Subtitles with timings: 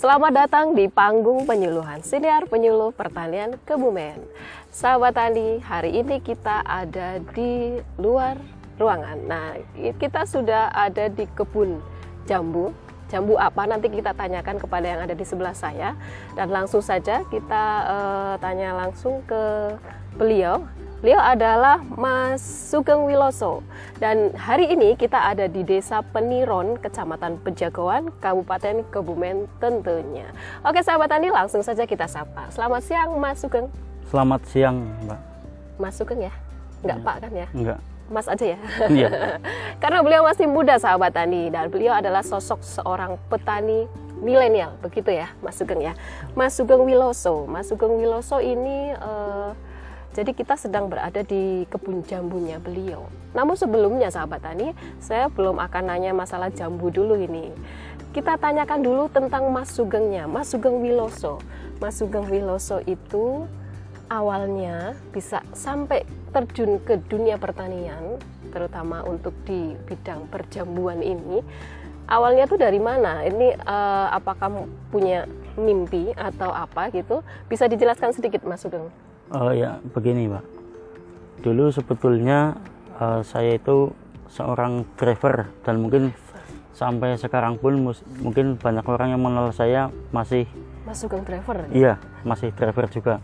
[0.00, 4.16] Selamat datang di panggung penyuluhan Siniar Penyuluh Pertanian Kebumen.
[4.72, 8.40] Sahabat Tani, hari ini kita ada di luar
[8.80, 9.20] ruangan.
[9.28, 11.84] Nah, kita sudah ada di kebun
[12.24, 12.72] jambu.
[13.12, 15.92] Jambu apa nanti kita tanyakan kepada yang ada di sebelah saya
[16.32, 19.76] dan langsung saja kita uh, tanya langsung ke
[20.16, 20.64] beliau
[21.00, 23.64] Beliau adalah Mas Sugeng Wiloso
[23.96, 30.28] dan hari ini kita ada di Desa Peniron, Kecamatan Pejagoan, Kabupaten Kebumen tentunya.
[30.60, 32.52] Oke sahabat Tani langsung saja kita sapa.
[32.52, 33.72] Selamat siang Mas Sugeng.
[34.12, 34.76] Selamat siang
[35.08, 35.20] Mbak.
[35.80, 36.32] Mas Sugeng ya?
[36.84, 37.06] Enggak ya.
[37.08, 37.48] Pak kan ya?
[37.56, 37.78] Enggak.
[38.12, 38.58] Mas aja ya?
[38.92, 39.08] Iya.
[39.80, 43.88] Karena beliau masih muda sahabat Tani dan beliau adalah sosok seorang petani
[44.20, 45.96] milenial begitu ya Mas Sugeng ya.
[46.36, 47.48] Mas Sugeng Wiloso.
[47.48, 49.56] Mas Sugeng Wiloso ini uh,
[50.20, 53.08] jadi kita sedang berada di kebun jambunya beliau.
[53.32, 57.48] Namun sebelumnya sahabat tani, saya belum akan nanya masalah jambu dulu ini.
[58.12, 61.40] Kita tanyakan dulu tentang Mas Sugengnya, Mas Sugeng Wiloso.
[61.80, 63.48] Mas Sugeng Wiloso itu
[64.12, 66.04] awalnya bisa sampai
[66.36, 68.20] terjun ke dunia pertanian,
[68.52, 71.40] terutama untuk di bidang perjambuan ini.
[72.12, 73.24] Awalnya tuh dari mana?
[73.24, 75.24] Ini uh, apakah punya
[75.56, 77.24] mimpi atau apa gitu?
[77.48, 78.92] Bisa dijelaskan sedikit Mas Sugeng?
[79.30, 80.44] Oh ya begini Pak.
[81.46, 82.58] Dulu sebetulnya
[82.98, 83.94] uh, saya itu
[84.26, 86.10] seorang driver dan mungkin
[86.74, 87.78] sampai sekarang pun
[88.22, 90.50] mungkin banyak orang yang mengenal saya masih
[90.82, 91.62] masuk ke driver.
[91.70, 93.14] Iya masih driver juga.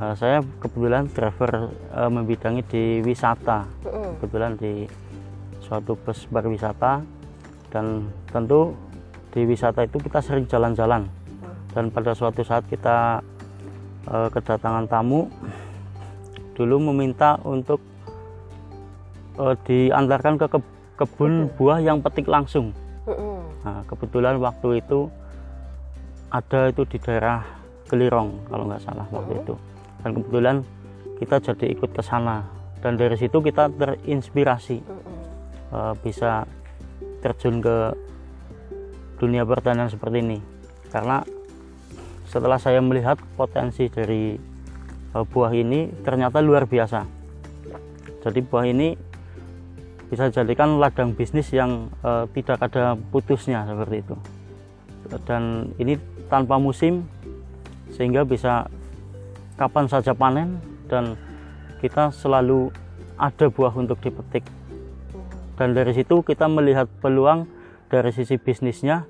[0.00, 4.20] Uh, saya kebetulan driver uh, membidangi di wisata, mm.
[4.20, 4.88] kebetulan di
[5.60, 7.04] suatu bus pariwisata
[7.72, 8.76] dan tentu
[9.32, 11.76] di wisata itu kita sering jalan-jalan mm.
[11.76, 13.24] dan pada suatu saat kita
[14.10, 15.30] uh, kedatangan tamu
[16.56, 17.84] dulu meminta untuk
[19.36, 20.60] uh, diantarkan ke, ke
[20.96, 22.72] kebun buah yang petik langsung.
[23.62, 25.12] Nah, kebetulan waktu itu
[26.32, 27.44] ada itu di daerah
[27.86, 29.54] Kelirong kalau nggak salah waktu itu.
[30.02, 30.56] Dan kebetulan
[31.22, 32.42] kita jadi ikut ke sana.
[32.82, 34.82] Dan dari situ kita terinspirasi
[35.70, 36.42] uh, bisa
[37.22, 37.94] terjun ke
[39.22, 40.38] dunia pertanian seperti ini.
[40.90, 41.22] Karena
[42.36, 44.36] setelah saya melihat potensi dari
[45.16, 47.08] uh, buah ini ternyata luar biasa.
[48.20, 48.92] Jadi buah ini
[50.12, 54.16] bisa dijadikan ladang bisnis yang uh, tidak ada putusnya seperti itu.
[55.24, 55.96] Dan ini
[56.28, 57.08] tanpa musim
[57.96, 58.68] sehingga bisa
[59.56, 60.60] kapan saja panen
[60.92, 61.16] dan
[61.80, 62.68] kita selalu
[63.16, 64.44] ada buah untuk dipetik.
[65.56, 67.48] Dan dari situ kita melihat peluang
[67.88, 69.08] dari sisi bisnisnya.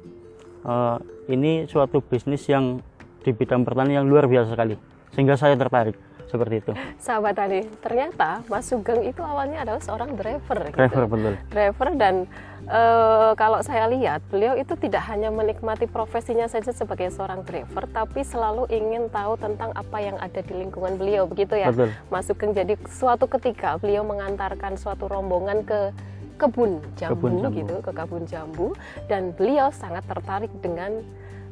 [0.62, 2.78] Uh, ini suatu bisnis yang
[3.26, 4.78] di bidang pertanian yang luar biasa sekali
[5.10, 6.72] sehingga saya tertarik seperti itu.
[6.98, 10.59] Sahabat tadi, ternyata Mas Sugeng itu awalnya adalah seorang driver.
[10.66, 10.75] Gitu.
[10.75, 11.12] Driver gitu.
[11.14, 11.34] betul.
[11.54, 12.14] Driver dan
[12.66, 12.81] e,
[13.38, 18.66] kalau saya lihat beliau itu tidak hanya menikmati profesinya saja sebagai seorang driver, tapi selalu
[18.75, 21.94] ingin tahu tentang apa yang ada di lingkungan beliau, begitu ya, betul.
[22.10, 22.53] Mas Sugeng.
[22.54, 25.94] Jadi suatu ketika beliau mengantarkan suatu rombongan ke
[26.37, 27.56] kebun jambu, kebun jambu.
[27.56, 28.66] gitu, ke kebun jambu,
[29.08, 31.00] dan beliau sangat tertarik dengan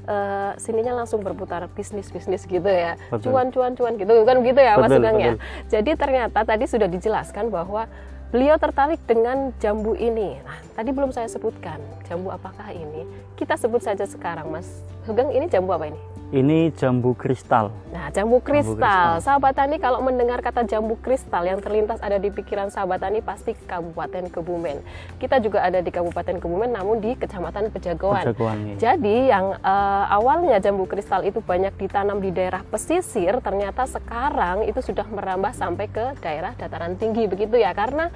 [0.07, 2.97] uh, sininya langsung berputar bisnis bisnis gitu ya.
[3.21, 4.13] Cuan cuan cuan gitu.
[4.25, 5.33] Kan gitu ya mas Sugeng ya?
[5.69, 7.91] jadi ternyata tadi sudah dijelaskan bahwa
[8.31, 10.41] beliau tertarik dengan jambu ini.
[10.43, 13.05] Nah tadi belum saya sebutkan jambu apakah ini.
[13.35, 14.67] Kita sebut saja sekarang mas.
[15.05, 17.71] Sugeng ini jambu apa ini ini jambu kristal.
[17.95, 18.75] Nah, jambu kristal.
[18.75, 19.23] jambu kristal.
[19.23, 23.55] Sahabat Tani kalau mendengar kata jambu kristal yang terlintas ada di pikiran sahabat Tani pasti
[23.55, 24.83] Kabupaten Kebumen.
[25.23, 28.27] Kita juga ada di Kabupaten Kebumen namun di Kecamatan Pejagoan.
[28.27, 28.77] Pejagoan ya.
[28.91, 34.83] Jadi yang uh, awalnya jambu kristal itu banyak ditanam di daerah pesisir, ternyata sekarang itu
[34.83, 38.11] sudah merambah sampai ke daerah dataran tinggi begitu ya karena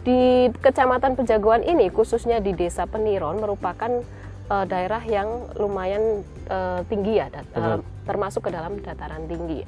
[0.00, 4.00] di Kecamatan Pejagoan ini khususnya di Desa Peniron merupakan
[4.50, 9.62] uh, daerah yang lumayan uh, tinggi ya, dat, uh, termasuk ke dalam dataran tinggi.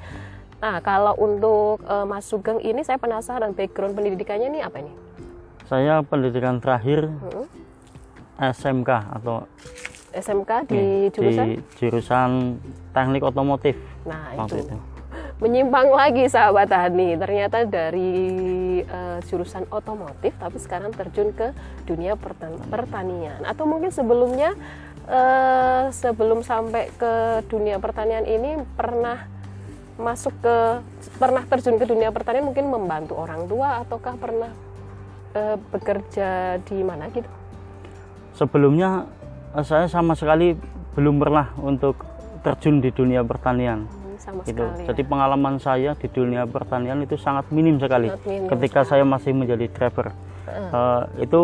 [0.59, 4.93] Nah, kalau untuk uh, Mas Sugeng ini saya penasaran background pendidikannya ini apa ini?
[5.67, 7.47] Saya pendidikan terakhir hmm.
[8.39, 9.47] SMK atau
[10.13, 12.29] SMK di jurusan di jurusan
[12.93, 13.75] Teknik Otomotif.
[14.05, 14.61] Nah, itu.
[14.61, 14.92] itu
[15.41, 18.11] menyimpang lagi sahabat tani ternyata dari
[18.85, 21.51] uh, jurusan otomotif tapi sekarang terjun ke
[21.89, 22.13] dunia
[22.69, 23.41] pertanian.
[23.43, 24.53] Atau mungkin sebelumnya
[25.09, 29.25] uh, sebelum sampai ke dunia pertanian ini pernah
[29.93, 30.57] masuk ke
[31.21, 34.51] pernah terjun ke dunia pertanian mungkin membantu orang tua ataukah pernah
[35.37, 37.29] uh, bekerja di mana gitu?
[38.33, 39.05] Sebelumnya
[39.61, 40.57] saya sama sekali
[40.97, 42.01] belum pernah untuk
[42.41, 44.63] terjun di dunia pertanian sama gitu.
[44.63, 44.87] sekali.
[44.87, 48.07] Jadi pengalaman saya di dunia pertanian itu sangat minim sekali.
[48.07, 48.91] Sangat minim ketika sekali.
[48.95, 50.51] saya masih menjadi driver, uh.
[50.71, 51.41] Uh, itu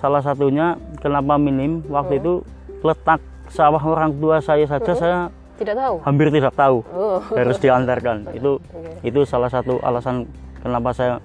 [0.00, 2.20] salah satunya kenapa minim waktu uh.
[2.24, 2.32] itu
[2.80, 3.20] letak
[3.52, 5.18] sawah orang tua saya saja saya
[5.56, 5.94] Tidak tahu.
[6.04, 7.20] hampir tidak tahu Oh.
[7.38, 8.92] harus diantarkan itu Oke.
[9.06, 10.28] itu salah satu alasan
[10.60, 11.16] kenapa saya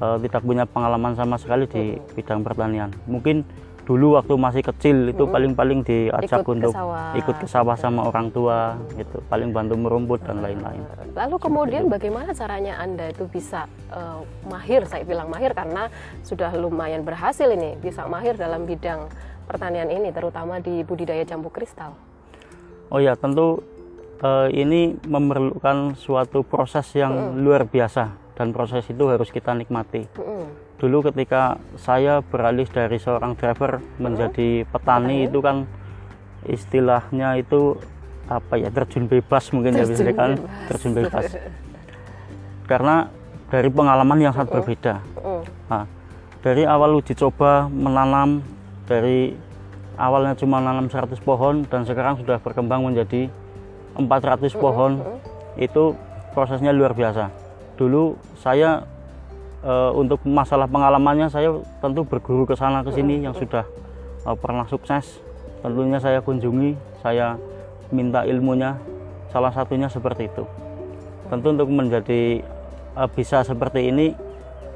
[0.00, 3.44] eh, tidak punya pengalaman sama sekali di bidang pertanian mungkin
[3.88, 7.16] dulu waktu masih kecil itu paling-paling diajak Ikut ke untuk sawah.
[7.16, 10.84] ikut ke sawah sama orang tua gitu paling bantu merumput dan lain-lain
[11.16, 15.88] Lalu kemudian bagaimana caranya Anda itu bisa eh, mahir, saya bilang mahir karena
[16.20, 19.08] sudah lumayan berhasil ini, bisa mahir dalam bidang
[19.48, 21.96] pertanian ini, terutama di budidaya jambu kristal.
[22.92, 23.64] oh ya tentu
[24.20, 30.67] eh, ini memerlukan suatu proses yang luar biasa dan proses itu harus kita nikmati Mm-mm.
[30.78, 35.66] Dulu ketika saya beralih dari seorang driver menjadi petani itu kan
[36.46, 37.74] istilahnya itu
[38.30, 40.30] apa ya terjun bebas mungkin ya bisa Terjun kan?
[40.38, 40.66] bebas.
[40.70, 41.26] terjun bebas.
[42.70, 43.10] Karena
[43.48, 44.94] dari pengalaman yang sangat berbeda.
[45.18, 45.42] Mm.
[45.66, 45.84] nah,
[46.44, 48.44] dari awal uji coba menanam
[48.86, 49.34] dari
[49.98, 53.26] awalnya cuma nanam 100 pohon dan sekarang sudah berkembang menjadi
[53.98, 55.02] 400 pohon
[55.58, 55.98] itu
[56.36, 57.34] prosesnya luar biasa.
[57.74, 58.86] Dulu saya
[59.64, 63.64] eh, untuk masalah pengalamannya saya tentu berguru ke sana ke sini yang sudah
[64.26, 65.22] eh, pernah sukses.
[65.58, 67.34] Tentunya saya kunjungi saya
[67.90, 68.78] minta ilmunya.
[69.28, 70.44] Salah satunya seperti itu.
[71.28, 72.40] Tentu untuk menjadi
[72.96, 74.14] eh, bisa seperti ini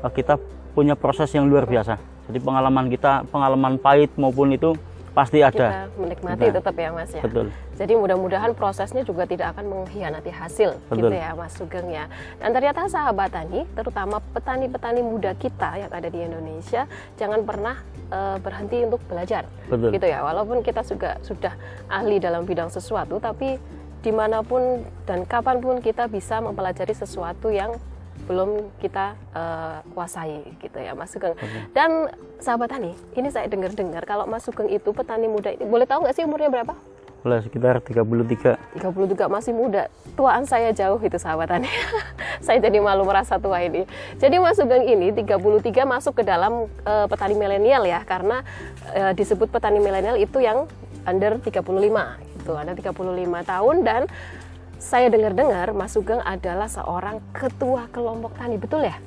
[0.02, 0.38] eh, kita
[0.72, 2.00] punya proses yang luar biasa.
[2.30, 4.72] Jadi pengalaman kita pengalaman pahit maupun itu
[5.12, 6.54] pasti ada Kita menikmati Nah.
[6.56, 7.22] tetap ya Mas ya.
[7.22, 11.18] betul Jadi mudah-mudahan prosesnya juga tidak akan mengkhianati hasil gitu Betul.
[11.20, 12.08] ya Mas Sugeng ya.
[12.40, 16.84] Dan ternyata sahabat tani, terutama petani-petani muda kita yang ada di Indonesia,
[17.16, 17.76] jangan pernah
[18.12, 19.48] eh, berhenti untuk belajar.
[19.68, 20.20] betul Gitu ya.
[20.20, 21.56] Walaupun kita juga sudah
[21.88, 23.56] ahli dalam bidang sesuatu, tapi
[24.02, 27.72] di mana pun dan kapan pun kita bisa mempelajari sesuatu yang
[28.26, 31.34] belum kita eh, kuasai gitu ya Mas Sugeng.
[31.74, 36.06] Dan sahabat tani, ini saya dengar-dengar kalau Mas Sugeng itu petani muda ini, boleh tahu
[36.06, 36.74] nggak sih umurnya berapa?
[37.22, 39.86] Boleh sekitar 33 30 juga masih muda.
[40.18, 41.70] Tuaan saya jauh itu sahabat tani.
[42.46, 43.86] saya jadi malu merasa tua ini.
[44.18, 45.38] Jadi Mas Sugeng ini 33
[45.86, 48.42] masuk ke dalam eh, petani milenial ya karena
[48.90, 50.66] eh, disebut petani milenial itu yang
[51.06, 51.62] under 35
[52.42, 52.90] itu under 35
[53.46, 54.02] tahun dan
[54.82, 58.98] saya dengar-dengar Mas Sugeng adalah seorang ketua kelompok tani, betul ya?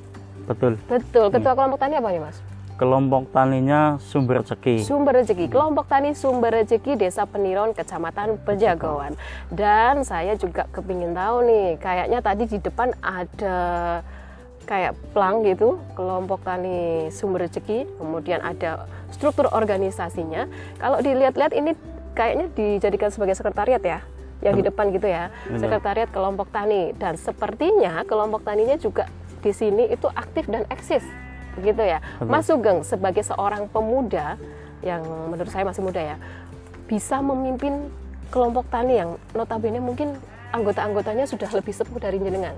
[0.48, 1.28] betul Betul.
[1.28, 2.40] Ketua kelompok tani apa nih, Mas?
[2.76, 9.16] kelompok taninya sumber rezeki Sumber Rezeki, kelompok tani Sumber Rezeki Desa Peniron, Kecamatan Pejagoan.
[9.48, 13.58] Dan saya juga kepingin tahu nih, kayaknya tadi di depan ada
[14.68, 20.44] kayak plang gitu, kelompok tani Sumber Rezeki, kemudian ada struktur organisasinya.
[20.76, 21.72] Kalau dilihat-lihat ini
[22.12, 24.04] kayaknya dijadikan sebagai sekretariat ya,
[24.40, 25.60] yang di depan gitu ya, Benar.
[25.60, 26.92] sekretariat kelompok tani.
[26.92, 29.08] Dan sepertinya kelompok taninya juga
[29.40, 31.04] di sini itu aktif dan eksis,
[31.54, 31.98] begitu ya.
[32.20, 34.36] Mas Sugeng sebagai seorang pemuda
[34.80, 36.16] yang menurut saya masih muda ya,
[36.84, 37.88] bisa memimpin
[38.28, 40.18] kelompok tani yang notabene mungkin
[40.50, 42.54] anggota-anggotanya sudah lebih sepuh dari jenengan.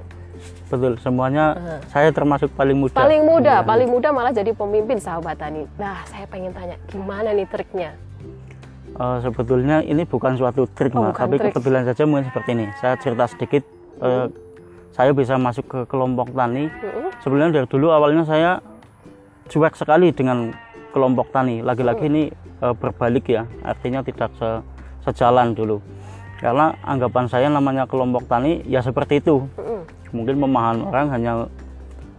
[0.70, 1.58] betul semuanya
[1.90, 3.66] saya termasuk paling muda Paling muda, Iya.
[3.66, 5.66] paling muda malah jadi pemimpin sahabat tani.
[5.74, 7.90] Nah, saya pengen tanya, gimana nih triknya?
[8.90, 11.52] Eh, sebetulnya ini bukan suatu trik Oh, Mbak, tapi trik.
[11.52, 13.62] kebetulan saja mungkin seperti ini saya cerita sedikit
[14.00, 14.26] eh,
[14.90, 17.14] saya bisa masuk ke kelompok tani Mm-mm.
[17.20, 18.58] sebenarnya dari dulu awalnya saya
[19.46, 20.50] cuek sekali dengan
[20.90, 22.26] kelompok tani lagi-lagi ini
[22.58, 24.62] eh, berbalik ya artinya tidak se-
[25.04, 25.78] sejalan dulu
[26.42, 29.86] karena anggapan saya namanya kelompok tani ya seperti itu Mm-mm.
[30.10, 31.32] mungkin pemahaman orang hanya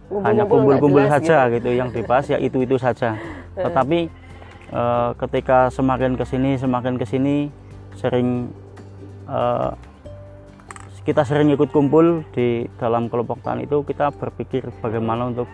[0.08, 1.70] Kumpul-kumpul hanya nggak kumpul-kumpul saja gitu.
[1.70, 3.20] yang dibahas ya itu itu saja
[3.68, 4.08] tetapi
[4.70, 7.50] eh, ketika semakin ke sini semakin ke sini
[7.98, 8.50] sering
[9.26, 9.72] eh,
[11.02, 15.48] kita sering ikut kumpul di dalam kelompok tani itu kita berpikir bagaimana untuk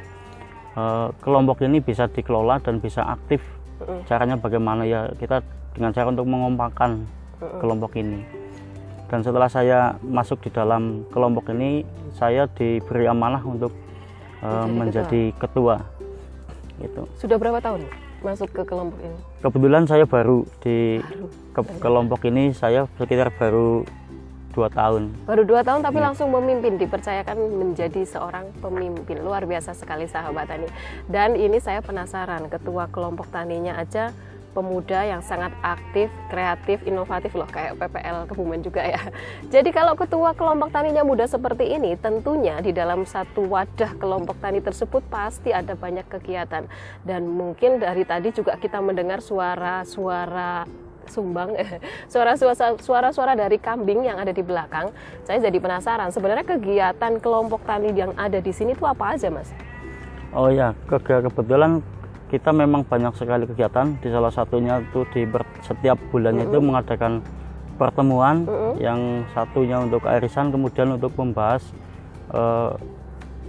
[0.77, 3.43] eh, kelompok ini bisa dikelola dan bisa aktif.
[4.09, 4.89] Caranya bagaimana?
[4.89, 5.45] Ya kita
[5.77, 7.05] dengan cara untuk mengompakkan
[7.61, 8.25] kelompok ini.
[9.07, 11.85] Dan setelah saya masuk di dalam kelompok ini
[12.17, 13.71] saya diberi amanah untuk
[14.47, 15.77] Menjadi menjadi ketua.
[16.77, 17.03] Gitu.
[17.17, 19.19] Sudah berapa tahun masuk ke kelompok ini?
[19.39, 21.27] kebetulan saya baru di Baru.
[21.55, 23.87] ke- kelompok ini saya sekitar baru
[24.51, 26.07] dua tahun Baru dua tahun tapi Iya.
[26.09, 29.21] langsung memimpin, dipercayakan menjadi seorang pemimpin.
[29.21, 30.65] Luar biasa sekali sahabat tani.
[31.07, 34.17] Dan ini saya penasaran, ketua kelompok taninya aja
[34.57, 39.13] pemuda yang sangat aktif, kreatif, inovatif loh kayak PPL Kebumen juga ya.
[39.55, 44.65] Jadi kalau ketua kelompok taninya muda seperti ini, tentunya di dalam satu wadah kelompok tani
[44.65, 46.65] tersebut pasti ada banyak kegiatan.
[47.05, 50.65] Dan mungkin dari tadi juga kita mendengar suara-suara
[51.07, 51.55] sumbang
[52.83, 54.89] suara-suara dari kambing yang ada di belakang.
[55.29, 59.53] Saya jadi penasaran sebenarnya kegiatan kelompok tani yang ada di sini itu apa aja, Mas?
[60.37, 61.81] oh ya ke- ke- kebetulan
[62.37, 63.97] kita memang banyak sekali kegiatan.
[63.97, 67.25] Di salah satunya itu di ber- setiap bulannya itu mengadakan
[67.81, 68.45] pertemuan
[68.77, 69.01] yang
[69.33, 71.65] satunya untuk arisan kemudian untuk membahas
[72.33, 72.73] eh,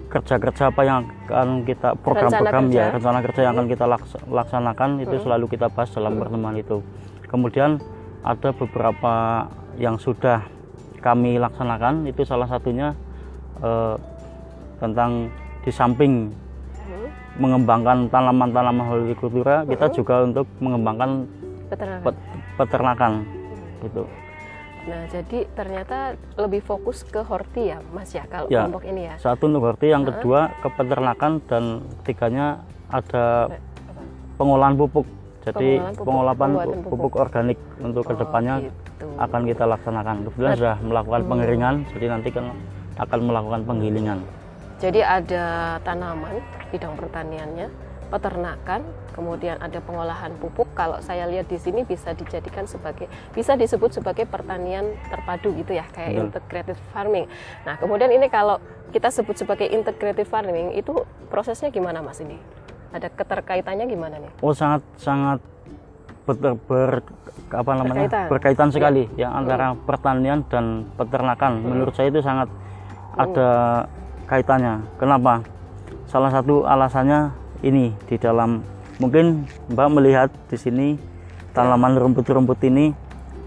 [0.08, 5.16] kerja-kerja apa yang akan kita program-program ya rencana kerja yang akan kita laks- laksanakan itu
[5.20, 6.80] selalu kita bahas dalam pertemuan itu.
[7.28, 7.80] Kemudian
[8.24, 9.14] ada beberapa
[9.76, 10.48] yang sudah
[11.04, 12.08] kami laksanakan.
[12.08, 12.96] Itu salah satunya
[13.60, 13.96] eh,
[14.80, 15.28] tentang
[15.64, 16.32] di samping
[17.38, 21.26] mengembangkan tanaman-tanaman hortikultura kita juga untuk mengembangkan
[21.68, 22.04] Peternakan.
[22.04, 22.24] pet-
[22.56, 23.12] peternakan
[23.82, 24.04] gitu
[24.88, 28.64] Nah, jadi ternyata lebih fokus ke horti ya, Mas ya, kalau Ya.
[28.64, 29.20] kelompok ini ya.
[29.20, 31.64] satu untuk horti yang kedua ke peternakan dan
[32.00, 33.52] ketiganya ada
[34.38, 35.04] pengolahan pupuk
[35.44, 37.14] jadi Pengolahan pupuk, pupuk, pupuk.
[37.18, 39.08] organik untuk Oh, ke depannya gitu.
[39.18, 42.46] akan kita laksanakan kebetulan sudah melakukan pengeringan jadi nanti kan
[42.96, 44.20] akan melakukan penggilingan
[44.78, 46.38] Jadi ada tanaman
[46.70, 47.68] bidang pertaniannya,
[48.14, 48.86] peternakan,
[49.18, 50.70] kemudian ada pengolahan pupuk.
[50.78, 55.86] Kalau saya lihat di sini bisa dijadikan sebagai bisa disebut sebagai pertanian terpadu gitu ya,
[55.90, 56.26] kayak Betul.
[56.30, 57.26] integrated farming.
[57.66, 58.62] Nah, kemudian ini kalau
[58.94, 60.94] kita sebut sebagai integrated farming itu
[61.28, 62.38] prosesnya gimana Mas ini?
[62.94, 64.32] Ada keterkaitannya gimana nih?
[64.40, 65.44] oh sangat sangat
[66.24, 67.04] ber, ber-
[67.52, 68.28] apa namanya Berkaitan.
[68.32, 72.48] berkaitan sekali ya antara pertanian dan peternakan menurut saya itu sangat
[73.16, 73.50] ada
[74.28, 74.84] kaitannya.
[74.96, 75.42] Kenapa?
[76.06, 77.32] Salah satu alasannya
[77.62, 78.62] ini di dalam
[78.98, 80.88] mungkin Mbak melihat di sini
[81.52, 82.94] tanaman rumput-rumput ini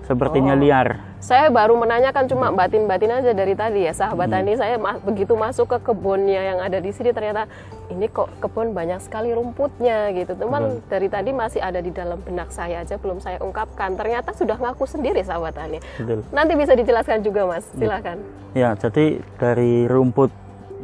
[0.03, 0.61] sepertinya Oh.
[0.61, 0.89] liar.
[1.21, 4.41] Saya baru menanyakan cuma batin-batin aja dari tadi ya sahabat Hmm.
[4.41, 7.45] tani saya ma- begitu masuk ke kebunnya yang ada di sini ternyata
[7.87, 10.33] ini kok kebun banyak sekali rumputnya gitu.
[10.33, 13.95] Teman dari tadi masih ada di dalam benak saya aja belum saya ungkapkan.
[13.95, 16.25] Ternyata sudah ngaku sendiri sahabat tani betul.
[16.31, 17.69] Nanti bisa dijelaskan juga mas.
[17.71, 18.17] Silakan.
[18.51, 20.33] Ya, jadi dari rumput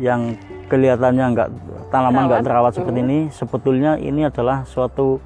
[0.03, 0.37] yang
[0.67, 1.49] kelihatannya nggak
[1.88, 5.23] tanaman nggak terawat seperti ini, sebetulnya ini adalah suatu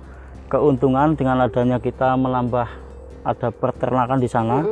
[0.50, 2.66] keuntungan dengan adanya kita menambah
[3.24, 4.66] ada peternakan di sana.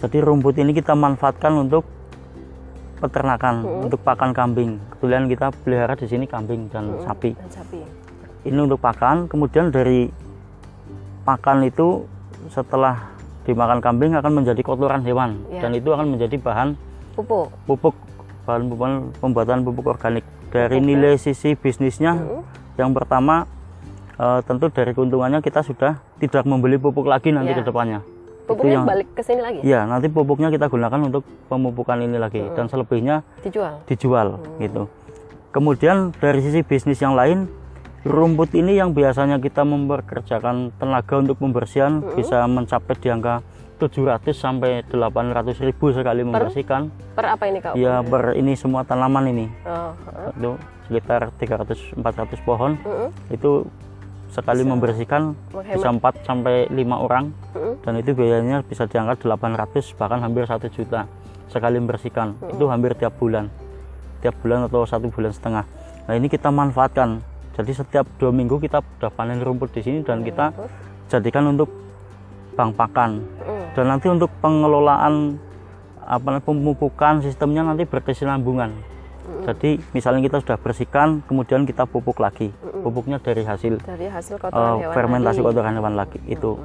[0.00, 1.86] Jadi rumput ini kita manfaatkan untuk
[2.98, 4.80] peternakan, untuk pakan kambing.
[4.96, 7.36] Kebetulan kita pelihara di sini kambing dan sapi.
[7.36, 7.80] dan sapi.
[8.44, 10.08] Ini untuk pakan, kemudian dari
[11.24, 12.04] pakan itu
[12.52, 13.12] setelah
[13.44, 15.40] dimakan kambing akan menjadi kotoran hewan.
[15.52, 15.64] Ya.
[15.64, 16.76] dan itu akan menjadi bahan
[17.16, 17.48] pupuk.
[17.68, 17.94] pupuk
[18.44, 18.68] bahan
[19.18, 20.24] pembuatan pupuk organik.
[20.48, 22.14] Dari nilai sisi bisnisnya
[22.76, 23.48] yang pertama
[24.14, 27.58] eh, tentu dari keuntungannya kita sudah tidak membeli pupuk lagi nanti Ya.
[27.58, 27.98] ke depannya.
[28.44, 29.58] Pupuknya yang- balik ke sini lagi?
[29.64, 33.80] Ya nanti pupuknya kita gunakan untuk pemupukan ini lagi dan selebihnya dijual?
[33.88, 34.28] dijual
[34.60, 34.86] gitu.
[35.50, 37.48] Kemudian dari sisi bisnis yang lain
[38.04, 43.40] rumput ini yang biasanya kita memperkerjakan tenaga untuk pembersihan bisa mencapai di angka
[43.76, 46.88] 700 sampai 800 ribu sekali membersihkan.
[47.14, 47.74] Per apa ini kak?
[47.74, 49.46] Ya ber ini semua tanaman ini.
[49.66, 50.30] Oh, heeh.
[50.38, 50.50] itu
[50.86, 52.78] sekitar 300 400 pohon.
[52.80, 53.08] Mm-mm.
[53.32, 53.66] itu
[54.30, 57.34] sekali membersihkan bisa 4 sampai 5 orang.
[57.54, 57.74] Mm-mm.
[57.82, 61.06] dan itu biayanya bisa diangkat 800 bahkan hampir 1 juta
[61.54, 62.34] sekali membersihkan.
[62.50, 63.46] Itu hampir tiap bulan.
[64.24, 65.64] Tiap bulan atau satu bulan setengah.
[66.10, 67.22] Nah ini kita manfaatkan.
[67.54, 70.50] Jadi setiap dua minggu kita sudah panen rumput di sini dan kita
[71.06, 71.70] jadikan untuk
[72.58, 73.22] bank pakan.
[73.74, 75.38] Dan nanti untuk pengelolaan
[76.04, 78.70] apa pemupukan sistemnya nanti berkesinambungan
[79.44, 82.52] jadi misalnya kita sudah bersihkan kemudian kita pupuk lagi
[82.84, 85.48] pupuknya dari hasil dari hasil eh, kotoran hewan fermentasi tadi.
[85.48, 86.60] kotoran hewan lagi itu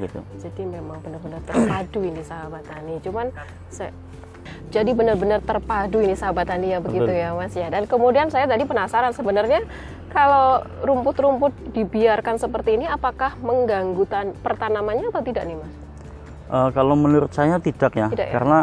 [0.00, 2.96] gitu Jadi memang benar-benar terpadu ini sahabat tani.
[3.04, 3.28] Cuman
[3.68, 3.92] saya
[4.72, 7.22] jadi benar-benar terpadu ini sahabat tani ya begitu Betul.
[7.22, 7.68] ya Mas ya.
[7.68, 9.60] Dan kemudian saya tadi penasaran sebenarnya
[10.12, 15.81] kalau rumput-rumput dibiarkan seperti ini apakah mengganggu tan- pertanamannya atau tidak nih Mas?
[16.52, 18.32] Eh, kalau menurut saya tidak ya, Tidak ya?
[18.36, 18.58] karena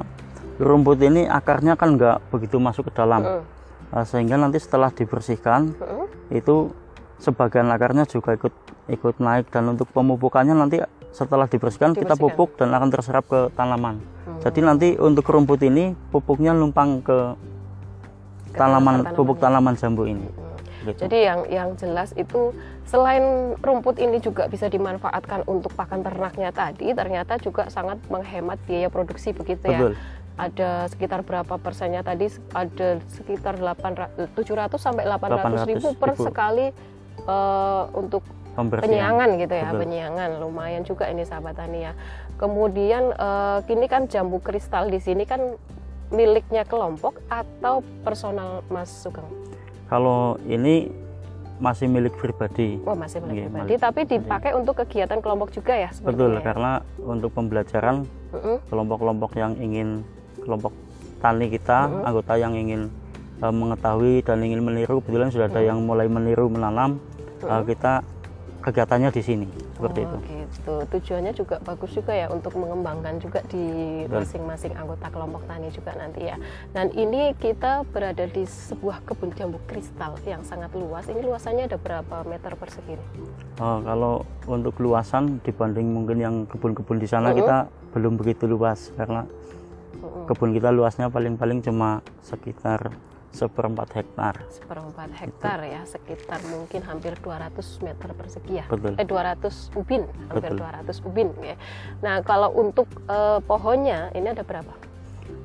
[0.62, 3.44] rumput ini akarnya kan nggak begitu masuk ke dalam, Mm.
[3.90, 6.06] Eh, sehingga nanti setelah dibersihkan Mm-mm.
[6.30, 6.70] itu
[7.18, 8.54] sebagian akarnya juga ikut
[8.88, 10.78] ikut naik dan untuk pemupukannya nanti
[11.10, 12.38] setelah dibersihkan, kita Dibersihkan.
[12.38, 13.98] pupuk dan akan terserap ke tanaman.
[14.46, 17.34] Jadi nanti untuk rumput ini pupuknya numpang ke
[18.50, 20.26] Ke tanaman tanaman pupuk tanaman jambu ini.
[20.90, 21.06] Gitu.
[21.06, 22.52] Jadi yang yang jelas itu
[22.90, 28.90] selain rumput ini juga bisa dimanfaatkan untuk pakan ternaknya tadi, ternyata juga sangat menghemat biaya
[28.90, 29.80] produksi begitu ya.
[29.80, 29.94] Betul.
[30.40, 36.24] ada sekitar berapa persennya tadi ada sekitar 800 700 sampai 800 ribu 800 per ribu.
[36.32, 36.68] sekali
[37.28, 38.24] eh, untuk
[38.56, 39.80] penyiangan gitu ya Betul.
[39.84, 41.94] penyiangan lumayan juga ini sahabat tani ya
[42.40, 45.60] kemudian eh, kini kan jambu kristal di sini kan
[46.10, 49.28] miliknya kelompok atau personal Mas Sugeng
[49.90, 50.88] Kalau ini
[51.60, 52.80] masih milik pribadi.
[52.88, 56.42] oh masih milik Iya, pribadi milik tapi dipakai untuk kegiatan kelompok juga ya Betul, ya?
[56.42, 58.08] karena untuk pembelajaran
[58.72, 60.08] kelompok-kelompok yang ingin
[60.40, 60.72] kelompok
[61.20, 62.08] tani kita Mm-hmm.
[62.08, 62.88] anggota yang ingin
[63.38, 66.96] eh, mengetahui dan ingin meniru kebetulan sudah ada yang mulai meniru menanam
[67.44, 68.08] uh, kita
[68.60, 70.18] kegiatannya di sini seperti oh, itu.
[70.28, 70.76] Gitu.
[70.92, 73.66] Tujuannya juga bagus juga ya untuk mengembangkan juga di
[74.12, 76.36] masing-masing anggota kelompok tani juga nanti ya.
[76.76, 81.08] Dan ini kita berada di sebuah kebun jambu kristal yang sangat luas.
[81.08, 83.00] Ini luasannya ada berapa meter persegi?
[83.60, 84.14] Oh, kalau
[84.48, 87.40] untuk luasan dibanding mungkin yang kebun-kebun di sana uh -huh.
[87.40, 87.58] kita
[87.96, 90.26] belum begitu luas karena uh -huh.
[90.28, 92.92] kebun kita luasnya paling-paling cuma sekitar
[93.30, 94.42] seperempat hektar.
[94.50, 98.66] Seperempat hektar ya, sekitar mungkin hampir 200 meter persegi ya.
[98.66, 98.98] Betul.
[98.98, 100.66] Eh 200 ubin, hampir Betul.
[100.66, 101.56] 200 ubin ya.
[102.02, 104.74] Nah, kalau untuk eh, pohonnya ini ada berapa?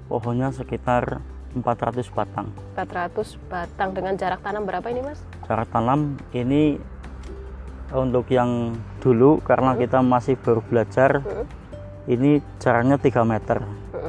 [0.08, 1.20] Pohonnya sekitar
[1.54, 2.50] 400 batang.
[2.74, 5.20] 400 batang dengan jarak tanam berapa ini, Mas?
[5.46, 6.80] Jarak tanam ini
[7.94, 9.80] untuk yang dulu karena hmm.
[9.86, 11.46] kita masih baru belajar hmm.
[12.10, 13.60] ini jaraknya 3 meter.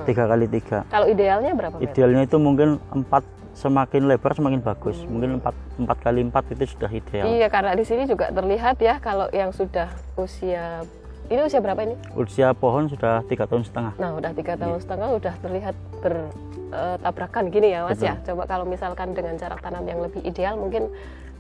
[0.06, 0.86] tiga kali tiga.
[0.92, 1.82] Kalau idealnya berapa?
[1.82, 1.90] Meter?
[1.90, 3.10] Idealnya itu mungkin 4
[3.56, 5.00] semakin lebar semakin bagus.
[5.02, 5.18] Hmm.
[5.18, 7.26] Mungkin empat empat kali empat itu sudah ideal.
[7.26, 10.84] Iya, karena di sini juga terlihat ya kalau yang sudah usia
[11.26, 11.96] ini usia berapa ini?
[12.14, 13.98] Usia pohon sudah tiga tahun setengah.
[13.98, 14.84] Nah, udah tiga tahun iya.
[14.86, 17.98] setengah udah terlihat bertabrakan eh, gini ya, Mas ya.
[17.98, 18.06] Betul.
[18.06, 18.16] ya.
[18.30, 20.94] Coba kalau misalkan dengan jarak tanam yang lebih ideal, mungkin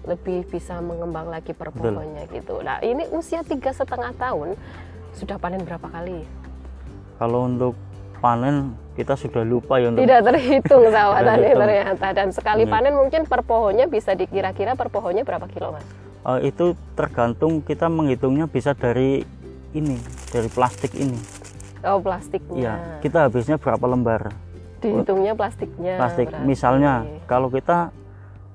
[0.09, 2.35] lebih bisa mengembang lagi per pohonnya Betul.
[2.41, 2.55] gitu.
[2.65, 4.57] Nah, ini usia tiga setengah tahun
[5.13, 6.25] sudah panen berapa kali?
[7.21, 7.77] Kalau untuk
[8.17, 12.71] panen kita sudah lupa ya untuk tidak terhitung sahabat tani ternyata dan sekali ya.
[12.71, 15.83] panen mungkin per pohonnya bisa dikira-kira per pohonnya berapa kilo mas?
[16.25, 19.21] Uh, itu tergantung kita menghitungnya bisa dari
[19.75, 19.99] ini
[20.31, 21.19] dari plastik ini.
[21.85, 22.57] Oh plastiknya.
[22.57, 22.73] Ya
[23.03, 24.31] kita habisnya berapa lembar?
[24.79, 25.99] Dihitungnya plastiknya.
[25.99, 26.31] Plastik.
[26.31, 26.47] Berarti.
[26.47, 27.91] Misalnya kalau kita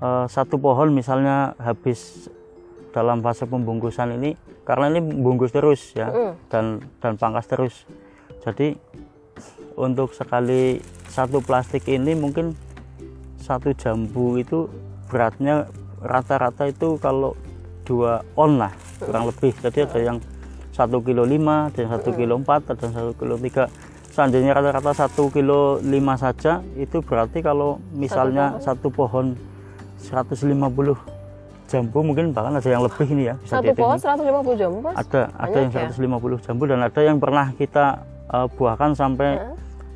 [0.00, 2.26] uh, satu pohon misalnya habis
[2.90, 4.34] dalam fase pembungkusan ini
[4.66, 6.32] karena ini bungkus terus ya mm.
[6.50, 7.74] dan dan pangkas terus.
[8.40, 8.74] Jadi
[9.80, 12.52] untuk sekali satu plastik ini mungkin
[13.40, 14.68] satu jambu itu
[15.08, 15.66] beratnya
[16.04, 17.32] rata-rata itu kalau
[17.88, 18.70] dua on lah
[19.00, 19.56] kurang lebih.
[19.58, 20.18] Jadi ada yang
[20.70, 23.66] satu kilo lima ada yang satu kilo empat ada yang satu kilo tiga.
[24.10, 29.50] Seandainya rata-rata satu kilo lima saja itu berarti kalau misalnya satu pohon, satu pohon
[30.00, 31.20] 150
[31.70, 34.94] jambu mungkin bahkan ada yang lebih ini ya bisa satu pohon 150 jambu mas?
[34.98, 35.86] ada ada yang ya?
[35.86, 39.38] 150 jambu dan ada yang pernah kita uh, buahkan sampai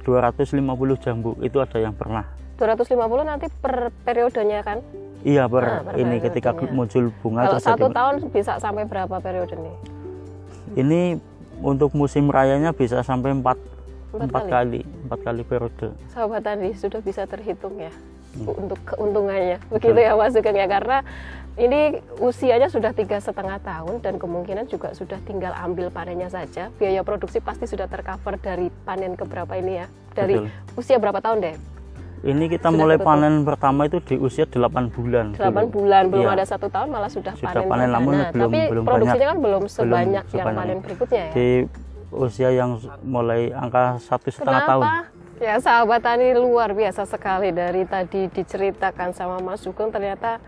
[0.05, 0.61] 250
[1.01, 2.29] jambu itu ada yang pernah.
[2.61, 4.79] 250 nanti per periodenya kan?
[5.25, 9.57] Iya per, nah, per ini ketika muncul bunga kalau satu tahun bisa sampai berapa periode
[9.57, 10.05] nih
[10.75, 11.19] ini
[11.63, 13.59] untuk musim rayanya bisa sampai empat
[14.15, 14.83] empat kali?
[15.07, 15.95] empat kali periode.
[16.15, 18.47] Sahabat tadi sudah bisa terhitung ya hmm.
[18.47, 19.59] untuk keuntungannya.
[19.71, 21.03] Begitu ya Mas Sugeng ya karena
[21.55, 26.75] ini usianya sudah tiga setengah tahun dan kemungkinan juga sudah tinggal ambil panennya saja.
[26.75, 29.87] Biaya produksi pasti sudah tercover dari panen keberapa ini ya?
[30.19, 30.51] Dari Betul.
[30.75, 31.57] usia berapa tahun deh?
[32.25, 35.37] Ini kita sudah mulai panen pertama itu di usia 8 bulan.
[35.37, 35.67] 8 dulu.
[35.79, 36.35] bulan, belum ya.
[36.41, 37.71] ada satu tahun malah sudah, sudah panen.
[37.71, 41.23] panen namun nah, belum, tapi belum produksinya banyak, kan belum sebanyak belum yang panen berikutnya
[41.31, 41.33] ya.
[41.37, 41.49] Di
[42.11, 42.71] usia yang
[43.07, 44.85] mulai angka satu setengah tahun.
[45.43, 50.39] Ya sahabat tani luar biasa sekali dari tadi diceritakan sama Mas Sugeng ternyata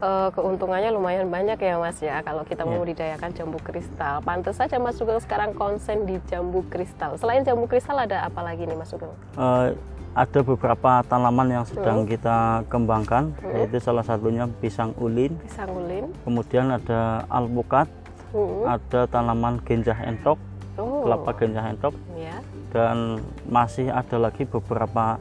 [0.00, 2.70] uh, keuntungannya lumayan banyak ya Mas ya kalau kita yeah.
[2.70, 4.24] membudidayakan jambu kristal.
[4.24, 7.14] Pantas saja Mas Sugeng sekarang konsen di jambu kristal.
[7.20, 9.12] Selain jambu kristal ada apa lagi nih Mas Sugeng?
[9.38, 9.76] Uh,
[10.14, 12.10] ada beberapa tanaman yang sedang hmm.
[12.14, 13.50] kita kembangkan, hmm.
[13.58, 15.34] yaitu salah satunya pisang ulin.
[15.42, 16.06] Pisang ulin.
[16.22, 17.90] Kemudian ada alpukat,
[18.30, 18.62] hmm.
[18.62, 20.38] ada tanaman genjah entok,
[20.78, 21.02] oh.
[21.02, 22.38] kelapa genjah entok, yeah.
[22.70, 23.18] dan
[23.50, 25.18] masih ada lagi beberapa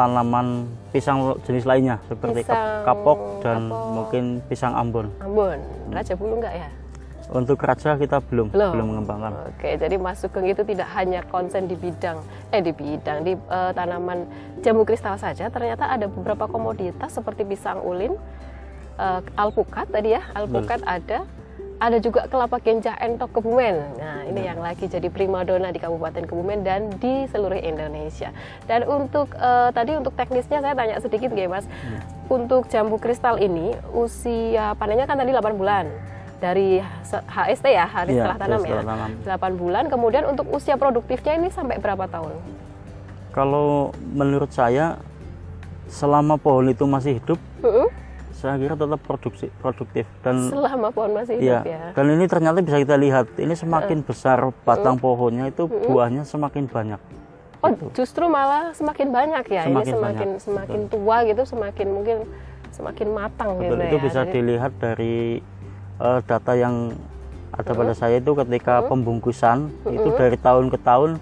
[0.00, 3.92] tanaman pisang jenis lainnya seperti pisang kapok dan kapok.
[3.92, 5.12] mungkin pisang Ambon.
[5.20, 5.60] Ambon,
[5.92, 6.68] Raja Bulu enggak ya?
[7.30, 9.32] Untuk raja kita belum belum, belum mengembangkan.
[9.54, 12.18] Oke, jadi Mas Sugeng itu tidak hanya konsen di bidang
[12.50, 14.26] eh di bidang di uh, tanaman
[14.66, 18.18] jamu kristal saja, ternyata ada beberapa komoditas seperti pisang ulin,
[18.98, 20.96] uh, alpukat tadi ya, alpukat Betul.
[20.98, 21.18] ada,
[21.80, 23.96] ada juga kelapa genjah entok Kebumen.
[23.96, 28.36] Nah, ini yang lagi jadi primadona di Kabupaten Kebumen dan di seluruh Indonesia.
[28.68, 31.64] Dan untuk uh, tadi untuk teknisnya saya tanya sedikit nggih, Mas.
[31.64, 31.98] Hmm.
[32.28, 35.88] Untuk jambu kristal ini usia panennya kan tadi 8 bulan.
[36.40, 36.80] Dari
[37.28, 38.80] HST ya, hari ya, setelah tanam ya.
[38.84, 39.10] Tanam.
[39.24, 39.84] 8 bulan.
[39.88, 42.36] Kemudian untuk usia produktifnya ini sampai berapa tahun?
[43.32, 45.00] Kalau menurut saya
[45.88, 48.09] selama pohon itu masih hidup, uh -uh
[48.40, 51.82] saya kira tetap produksi produktif dan selama pohon masih hidup ya, ya.
[51.92, 54.04] Dan ini ternyata bisa kita lihat, ini semakin uh.
[54.08, 55.00] besar batang uh.
[55.00, 55.84] pohonnya itu uh.
[55.84, 57.00] buahnya semakin banyak.
[57.60, 57.92] Oh, gitu.
[57.92, 59.68] justru malah semakin banyak ya.
[59.68, 60.40] Semakin ini semakin banyak.
[60.40, 60.92] semakin Betul.
[60.96, 62.16] tua gitu, semakin mungkin
[62.72, 64.02] semakin matang Betul, gitu itu ya.
[64.08, 65.44] bisa dilihat dari
[66.00, 66.96] uh, data yang
[67.52, 67.76] ada uh.
[67.76, 68.88] pada saya itu ketika uh.
[68.88, 69.92] pembungkusan uh.
[69.92, 71.20] itu dari tahun ke tahun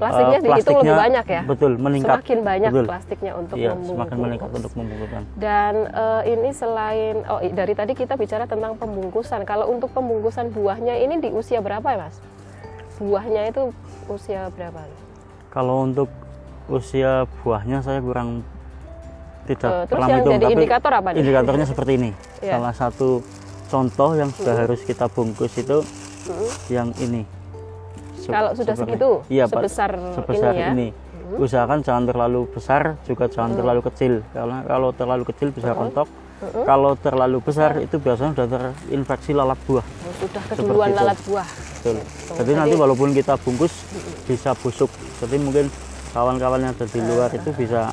[0.00, 1.42] Plastiknya uh, dihitung lebih banyak ya?
[1.44, 2.08] Betul, meningkat.
[2.16, 2.86] Semakin banyak betul.
[2.88, 3.92] plastiknya untuk iya, membungkus.
[3.92, 5.22] semakin meningkat untuk membungkuskan.
[5.36, 9.44] Dan uh, ini selain oh dari tadi kita bicara tentang pembungkusan.
[9.44, 12.16] Kalau untuk pembungkusan buahnya ini di usia berapa ya, Mas?
[12.96, 13.76] Buahnya itu
[14.08, 14.88] usia berapa?
[15.52, 16.08] Kalau untuk
[16.72, 18.40] usia buahnya saya kurang
[19.44, 21.18] tidak uh, terus yang hitung, jadi tapi indikator apa nih?
[21.20, 22.10] indikatornya seperti ini.
[22.40, 22.56] Iya.
[22.56, 23.20] Salah satu
[23.68, 24.62] contoh yang sudah Hmm.
[24.64, 25.84] harus kita bungkus itu
[26.24, 26.48] Hmm.
[26.72, 27.39] yang ini.
[28.30, 30.68] Kalau sudah seperti- segitu, iya, sebesar, sebesar ini ya.
[30.72, 30.88] ini.
[31.30, 33.58] Usahakan jangan terlalu besar, juga jangan Hmm.
[33.62, 34.12] terlalu kecil.
[34.30, 36.08] Karena kalau terlalu kecil bisa rontok.
[36.40, 36.64] Hmm.
[36.64, 39.84] Kalau terlalu besar itu biasanya sudah terinfeksi lalat buah.
[39.84, 41.44] Oh, sudah keduluan lalat buah.
[41.44, 41.96] Betul.
[42.00, 42.32] Gitu.
[42.34, 43.72] Jadi nanti walaupun kita bungkus
[44.24, 44.88] bisa busuk.
[45.20, 45.68] Jadi mungkin
[46.10, 47.92] kawan-kawan yang ada di luar itu bisa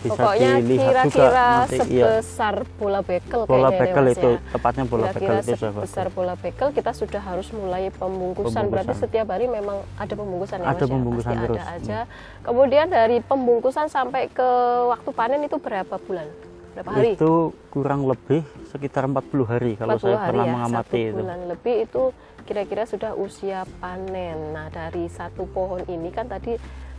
[0.00, 1.48] bisa Pokoknya dilihat juga kira-kira.
[1.66, 1.78] Iya.
[2.20, 4.50] sebesar bola bekel Bola bekel itu ya.
[4.52, 8.62] tepatnya bola bekel Kira-kira itu sudah sebesar bola bekel kita sudah harus mulai pembungkusan.
[8.66, 9.02] Berarti Pembungkusan.
[9.08, 10.92] setiap hari memang ada pembungkusan ya Ada Mas ya?
[10.92, 11.56] pembungkusan Pasti terus.
[11.56, 11.98] Ada aja.
[12.42, 14.48] Kemudian dari pembungkusan sampai ke
[14.88, 16.26] waktu panen itu berapa bulan?
[16.74, 17.16] Berapa hari?
[17.16, 17.32] Itu
[17.72, 21.16] kurang lebih sekitar 40 hari kalau 40 saya hari pernah ya, mengamati satu itu.
[21.16, 22.02] bulan lebih itu
[22.46, 24.38] kira-kira sudah usia panen.
[24.52, 26.54] Nah dari satu pohon ini kan tadi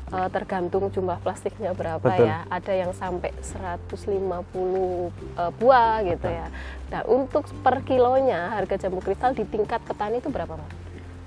[0.08, 2.26] eh, tergantung jumlah plastiknya berapa Betul.
[2.26, 2.48] ya.
[2.48, 6.48] Ada yang sampai 150 eh, buah gitu ya.
[6.88, 10.72] Nah untuk per kilonya harga jambu kristal di tingkat petani itu berapa Mas?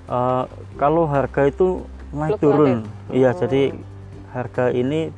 [0.07, 3.39] Eh, kalau harga itu naik turun, iya Oh.
[3.39, 3.71] jadi
[4.31, 5.15] harga ini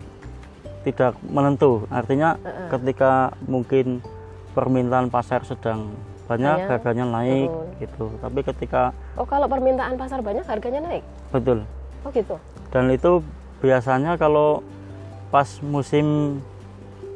[0.82, 1.86] tidak menentu.
[1.88, 2.68] Artinya Heeh.
[2.70, 4.02] ketika mungkin
[4.50, 7.78] permintaan pasar sedang banyak, Banyak, harganya naik turun.
[7.78, 8.04] gitu.
[8.18, 8.82] Tapi ketika
[9.14, 11.04] Oh kalau permintaan pasar banyak harganya naik?
[11.28, 11.64] betul
[12.02, 12.36] Oh gitu?
[12.68, 13.20] dan itu
[13.62, 14.60] biasanya kalau
[15.28, 16.38] pas musim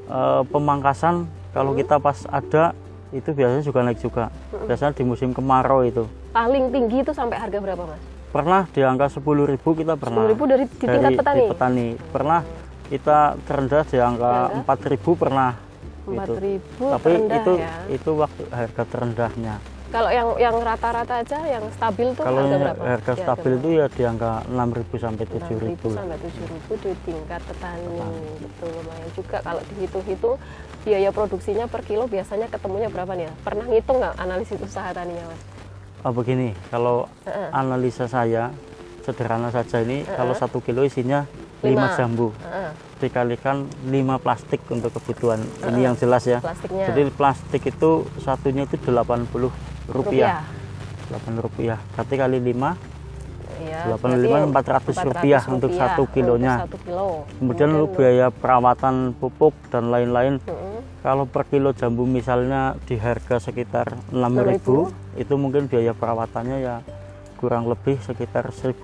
[0.07, 1.81] eh, pemangkasan kalau Hmm.
[1.81, 2.73] kita pas ada
[3.11, 4.25] itu biasanya juga naik juga.
[4.63, 8.03] Biasanya di musim kemarau itu Paling tinggi itu sampai harga berapa Mas?
[8.29, 11.41] pernah di angka 10.000 kita pernah 10.000 dari di tingkat dari- petani?
[11.41, 12.41] di petani pernah
[12.87, 15.09] kita terendah di angka Terendah?
[15.09, 15.51] 4.000 pernah
[16.05, 16.33] gitu.
[16.37, 17.73] 4.000 tapi terendah itu ya.
[17.89, 19.55] itu waktu harga terendahnya
[19.97, 22.83] Kalau yang yang rata-rata aja yang stabil tuh kalau harga berapa?
[22.85, 25.97] harga Di stabil itu ya di angka 6.000 sampai 7.000 lah.
[26.05, 27.97] sampai 7.000 di tingkat petani.
[28.45, 30.37] Betul lumayan juga kalau dihitung-hitung
[30.85, 33.25] biaya produksinya per kilo biasanya ketemunya berapa nih?
[33.25, 33.33] ya?
[33.41, 35.41] Pernah ngitung nggak analisis usaha taninya, Mas?
[36.05, 37.49] Oh begini, kalau Heeh.
[37.57, 38.53] analisa saya
[39.01, 41.25] sederhana saja ini kalau satu kilo isinya
[41.65, 41.89] Lima.
[41.89, 45.41] 5 jambu Heeh, dikalikan 5 plastik untuk kebutuhan
[45.73, 46.45] ini yang jelas ya.
[46.45, 46.85] plastiknya.
[46.85, 49.49] Jadi plastik itu satunya itu 80
[49.91, 50.43] rupiah.
[51.11, 51.79] 8 rupiah.
[51.95, 52.97] Berarti kali 5
[53.57, 56.55] Iya, 85 berarti 400 rupiah untuk satu kilonya.
[56.61, 57.09] Untuk satu kilo.
[57.41, 60.45] Kemudian untuk biaya perawatan pupuk dan lain-lain
[61.01, 66.77] kalau per kilo jambu misalnya di harga sekitar 6.000 itu mungkin biaya perawatannya ya
[67.41, 68.77] kurang lebih sekitar 1.500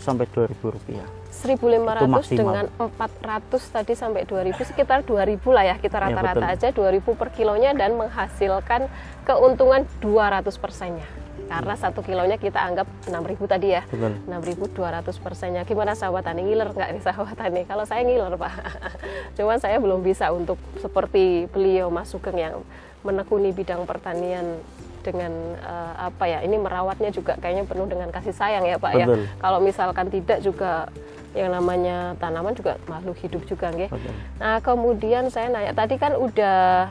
[0.00, 1.08] sampai 2.000 rupiah.
[1.34, 2.38] 1.500 maksimal.
[2.38, 6.54] dengan 400 tadi sampai 2.000 sekitar 2.000 lah ya kita Iya, rata-rata betul.
[6.54, 8.86] aja 2.000 per kilonya dan menghasilkan
[9.22, 11.04] keuntungan 200 persennya
[11.44, 14.16] karena satu kilonya kita anggap 6.000 tadi ya Betul.
[14.24, 14.72] 6.200
[15.18, 18.52] persennya gimana sahabat tani ngiler nggak nih sahabat tani kalau saya ngiler pak
[19.36, 22.64] cuman saya belum bisa untuk seperti beliau Mas Sugeng yang
[23.02, 24.56] menekuni bidang pertanian
[25.04, 25.28] dengan
[25.60, 29.28] eh, apa ya ini merawatnya juga kayaknya penuh dengan kasih sayang ya pak ya Betul.
[29.36, 30.88] kalau misalkan tidak juga
[31.34, 33.90] yang namanya tanaman juga makhluk hidup juga nggih.
[33.90, 34.14] Betul.
[34.38, 36.88] Nah kemudian saya nanya tadi kan udah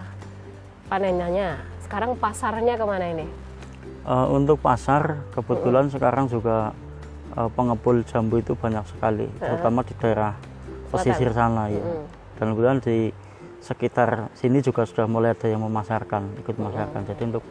[0.91, 3.25] panenannya sekarang pasarnya ke mana ini?
[4.03, 6.75] Eh, untuk pasar kebetulan sekarang juga
[7.33, 10.35] eh, pengepul jambu itu banyak sekali, terutama di daerah
[10.91, 11.79] pesisir sana ya.
[11.79, 12.05] Mm.
[12.37, 13.09] Dan kemudian di
[13.63, 17.07] sekitar sini juga sudah mulai ada yang memasarkan, ikut memasarkan.
[17.07, 17.43] Jadi untuk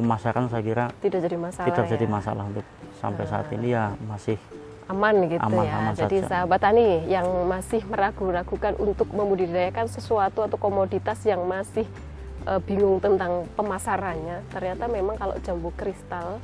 [0.00, 1.90] pemasaran saya kira Tidak jadi masalah tidak ya?
[1.92, 4.40] jadi masalah untuk sampai saat ini ya masih
[4.90, 5.74] aman gitu Aman, ya.
[5.78, 6.28] aman Jadi saja.
[6.42, 11.86] sahabat tani yang masih meragu-ragukan untuk membudidayakan sesuatu atau komoditas yang masih
[12.44, 16.42] eh, bingung tentang pemasarannya, ternyata memang kalau jambu kristal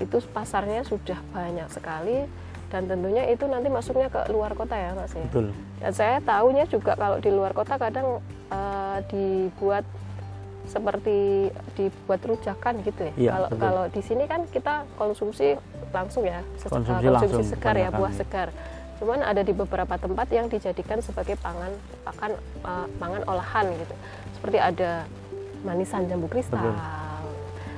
[0.00, 2.26] itu pasarnya sudah banyak sekali
[2.72, 5.22] dan tentunya itu nanti masuknya ke luar kota ya mas ya.
[5.30, 5.54] betul.
[5.78, 8.18] Dan saya tahunya juga kalau di luar kota kadang
[8.50, 9.84] eh, dibuat
[10.64, 13.14] seperti dibuat rujakan gitu ya.
[13.14, 13.60] Iya, kalau betul.
[13.60, 15.60] kalau di sini kan kita konsumsi
[15.92, 18.18] langsung ya, ses- Konsumsi eh, langsung, segar ya, buah iya.
[18.18, 18.48] segar.
[18.98, 21.72] Cuman ada di beberapa tempat yang dijadikan sebagai pangan
[22.02, 22.32] pakan
[22.64, 23.94] eh, pangan olahan gitu.
[24.40, 25.04] Seperti ada
[25.64, 26.60] manisan jambu kristal.
[26.60, 26.76] Betul.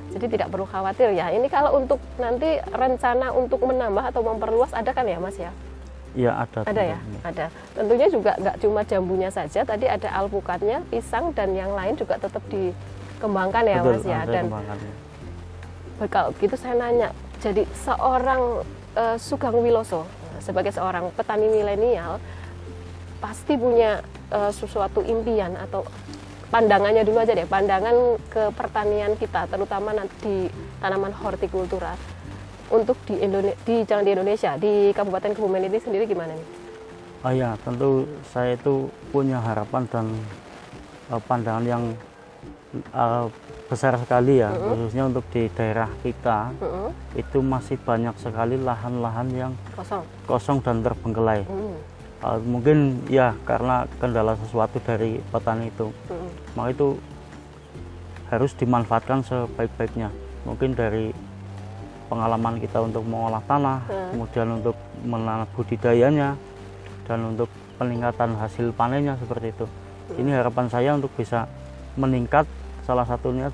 [0.07, 1.29] Jadi tidak perlu khawatir ya.
[1.35, 5.51] Ini kalau untuk nanti rencana untuk menambah atau memperluas ada kan ya Mas ya?
[6.17, 6.59] Iya ada.
[6.65, 7.45] Ada ya, ada.
[7.77, 12.41] Tentunya juga nggak cuma jambunya saja, tadi ada alpukatnya, pisang dan yang lain juga tetap
[12.49, 14.19] dikembangkan ya Betul, mas ya.
[14.25, 14.91] Dan kembangannya.
[16.09, 18.65] kalau gitu saya nanya, jadi seorang
[18.97, 20.09] eh, Sugeng Wiloso,
[20.41, 22.17] sebagai seorang petani milenial
[23.17, 25.81] pasti punya uh, sesuatu impian atau
[26.53, 30.47] pandangannya dulu aja deh, pandangan ke pertanian kita, terutama di
[30.79, 31.97] tanaman hortikultura
[32.67, 36.47] untuk di Indonesia, di jangan di Indonesia, di Kabupaten Kebumen ini sendiri gimana nih?
[37.25, 40.05] Oh ya, tentu saya itu punya harapan dan
[41.09, 41.83] uh, pandangan yang
[42.93, 43.25] uh,
[43.67, 44.67] besar sekali ya, uh -huh.
[44.71, 46.89] khususnya untuk di daerah kita uh -huh.
[47.17, 51.43] itu masih banyak sekali lahan-lahan yang kosong, kosong dan terbengkelai.
[51.47, 51.75] Uh -huh.
[52.23, 56.29] uh, mungkin ya karena kendala sesuatu dari petani itu, uh -huh.
[56.53, 56.87] maka itu
[58.27, 60.11] harus dimanfaatkan sebaik-baiknya.
[60.43, 61.11] Mungkin dari
[62.07, 64.09] pengalaman kita untuk mengolah tanah, -huh.
[64.15, 66.39] kemudian untuk menanam budidayanya,
[67.05, 69.65] dan untuk peningkatan hasil panennya seperti itu.
[69.67, 70.19] -huh.
[70.19, 71.45] Ini harapan saya untuk bisa
[71.99, 72.47] meningkat
[72.87, 73.51] salah satunya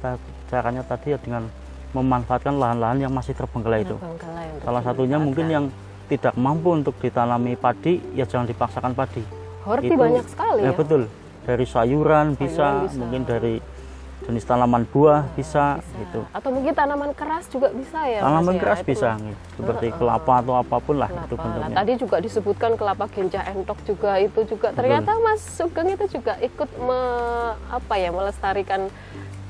[0.47, 1.49] caranya tadi ya dengan
[1.93, 3.97] memanfaatkan lahan-lahan yang masih terbengkalai itu.
[4.61, 5.65] Salah satunya mungkin yang
[6.09, 9.23] tidak mampu untuk ditanami padi, ya jangan dipaksakan padi.
[9.63, 10.77] Horti itu, banyak sekali ya, ya.
[10.77, 11.01] betul.
[11.43, 13.55] Dari sayuran, sayuran bisa, bisa, mungkin dari
[14.23, 16.21] jenis tanaman buah bisa, bisa gitu.
[16.31, 18.23] Atau mungkin tanaman keras juga bisa ya.
[18.23, 18.61] Tanaman ya?
[18.63, 19.33] keras ya, bisa, itu.
[19.59, 21.25] seperti uh, kelapa atau apa pun lah kelapa.
[21.27, 21.67] itu bentuknya.
[21.67, 25.25] Nah, tadi juga disebutkan kelapa genjah entok juga itu juga ternyata Betul.
[25.27, 26.99] Mas Sugeng itu juga ikut me,
[27.67, 28.87] apa ya melestarikan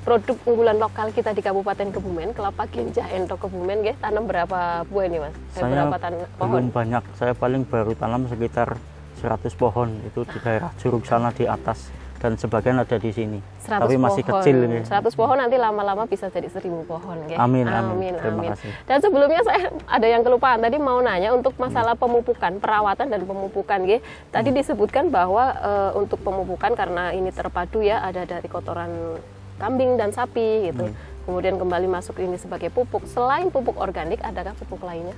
[0.03, 3.95] produk unggulan lokal kita di Kabupaten Kebumen, kelapa genjah entok Kebumen, ya.
[4.03, 5.36] Tanam berapa buah ini, Mas?
[5.55, 6.51] Saya berapa tan pohon?
[6.51, 7.03] Belum banyak.
[7.15, 8.75] Saya paling baru tanam sekitar
[9.23, 11.88] 100 pohon itu di daerah Curug sana di atas
[12.23, 13.43] dan sebagian ada di sini.
[13.67, 14.39] Tapi masih pohon.
[14.39, 14.79] kecil ini.
[14.88, 17.36] 100 pohon nanti lama-lama bisa jadi 1000 pohon, ya.
[17.43, 18.15] Amin, amin.
[18.15, 18.71] amin, Terima kasih.
[18.88, 23.83] Dan sebelumnya saya ada yang kelupaan tadi mau nanya untuk masalah pemupukan, perawatan dan pemupukan,
[23.83, 23.99] ya.
[24.31, 24.57] Tadi hmm.
[24.63, 29.19] disebutkan bahwa e, untuk pemupukan karena ini terpadu ya, ada dari kotoran
[29.59, 30.88] kambing dan sapi gitu.
[30.88, 30.95] Hmm.
[31.27, 33.03] Kemudian kembali masuk ini sebagai pupuk.
[33.03, 35.15] Selain pupuk organik, adakah pupuk lainnya?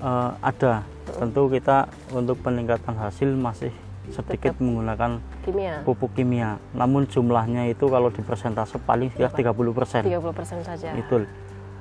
[0.00, 0.80] Uh, ada.
[1.12, 1.28] Hmm.
[1.28, 3.72] Tentu kita untuk peningkatan hasil masih
[4.12, 5.10] sedikit Tetap menggunakan
[5.44, 5.84] kimia.
[5.84, 6.56] pupuk kimia.
[6.72, 10.02] Namun jumlahnya itu kalau di persentase paling sekitar 30 persen.
[10.04, 10.90] 30 persen saja.
[10.96, 11.24] Itu.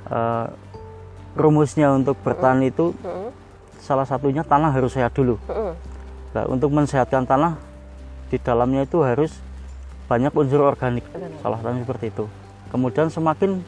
[0.08, 0.48] Uh,
[1.36, 2.72] rumusnya untuk bertahan hmm.
[2.72, 3.30] itu hmm.
[3.80, 5.40] salah satunya tanah harus sehat dulu.
[5.48, 5.76] Hmm.
[6.36, 7.60] Nah, untuk mensehatkan tanah
[8.28, 9.32] di dalamnya itu harus
[10.08, 11.04] banyak unsur organik
[11.44, 12.26] salah satunya seperti itu
[12.72, 13.60] kemudian semakin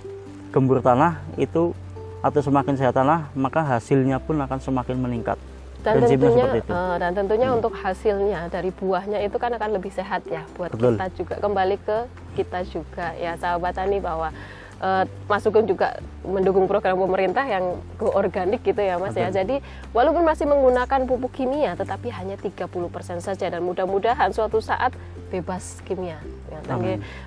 [0.56, 1.76] gembur tanah itu
[2.19, 5.39] atau semakin sehat tanah maka hasilnya pun akan semakin meningkat
[5.79, 6.71] dan tentunya itu.
[6.71, 7.57] Uh, dan tentunya hmm.
[7.61, 10.99] untuk hasilnya dari buahnya itu kan akan lebih sehat ya buat Betul.
[10.99, 11.97] kita juga kembali ke
[12.35, 14.35] kita juga ya sahabat tani bahwa
[14.83, 19.27] uh, Mas Sugeng juga mendukung program pemerintah yang go organik gitu ya Mas ya.
[19.27, 19.31] Betul.
[19.31, 19.37] ya.
[19.43, 19.55] Jadi
[19.95, 24.91] walaupun masih menggunakan pupuk kimia tetapi hanya 30% saja dan mudah-mudahan suatu saat
[25.29, 26.19] bebas kimia.
[26.49, 26.59] Ya,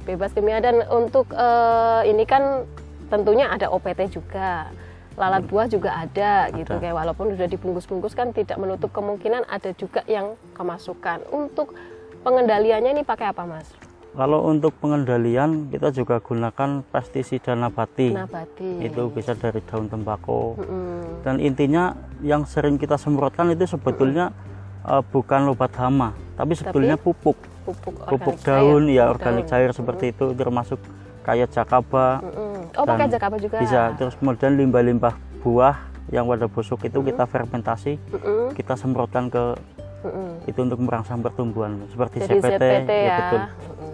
[0.04, 2.66] bebas kimia dan untuk uh, ini kan
[3.08, 4.68] tentunya ada OPT juga.
[5.16, 9.70] Lalat buah juga ada, ada gitu kayak walaupun sudah dibungkus-bungkus kan tidak menutup kemungkinan ada
[9.76, 11.28] juga yang kemasukan.
[11.28, 11.76] Untuk
[12.24, 13.68] pengendaliannya ini pakai apa, Mas?
[14.12, 18.12] Kalau untuk pengendalian kita juga gunakan pestisida nabati.
[18.12, 18.84] Nabati.
[18.84, 20.60] Itu bisa dari daun tembakau.
[20.60, 21.00] Mm -hmm.
[21.24, 25.00] Dan intinya yang sering kita semprotkan itu sebetulnya mm -hmm.
[25.00, 27.38] uh, bukan obat hama, tapi sebetulnya tapi, pupuk.
[27.62, 28.96] Pupuk, pupuk daun cair.
[29.00, 29.52] ya organik daun.
[29.56, 30.28] cair seperti mm -hmm.
[30.28, 30.80] itu termasuk
[31.22, 32.20] kayak jakaba.
[32.20, 32.78] Mm -hmm.
[32.78, 33.56] Oh, pakai jakaba juga.
[33.62, 33.94] Bisa.
[33.98, 35.76] Terus kemudian limbah-limbah buah
[36.10, 37.08] yang pada busuk itu mm -hmm.
[37.14, 38.46] kita fermentasi, mm -hmm.
[38.58, 39.44] kita semprotkan ke
[40.04, 40.50] mm -hmm.
[40.50, 43.42] itu untuk merangsang pertumbuhan seperti Jadi CPT, CPT ya, ya betul.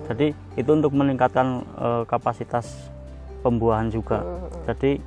[0.08, 2.88] Jadi itu untuk meningkatkan uh, kapasitas
[3.44, 4.24] pembuahan juga.
[4.24, 4.48] Hmm.
[4.64, 4.98] Jadi